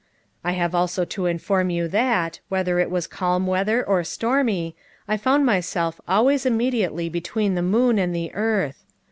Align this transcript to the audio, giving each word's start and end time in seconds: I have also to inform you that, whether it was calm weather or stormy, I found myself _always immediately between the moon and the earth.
I 0.43 0.53
have 0.53 0.73
also 0.73 1.05
to 1.05 1.27
inform 1.27 1.69
you 1.69 1.87
that, 1.89 2.39
whether 2.49 2.79
it 2.79 2.89
was 2.89 3.05
calm 3.05 3.45
weather 3.45 3.85
or 3.87 4.03
stormy, 4.03 4.75
I 5.07 5.15
found 5.15 5.45
myself 5.45 6.01
_always 6.09 6.43
immediately 6.43 7.07
between 7.07 7.53
the 7.53 7.61
moon 7.61 7.99
and 7.99 8.15
the 8.15 8.33
earth. 8.33 8.83